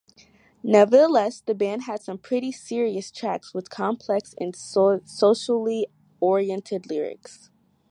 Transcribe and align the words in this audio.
Nevertheless, 0.63 1.41
the 1.41 1.53
band 1.53 1.83
had 1.83 2.01
some 2.01 2.17
pretty 2.17 2.51
serious 2.51 3.11
tracks 3.11 3.53
with 3.53 3.69
complex 3.69 4.33
and 4.39 4.55
socially 4.55 5.87
oriented 6.19 6.89
lyrics. 6.89 7.51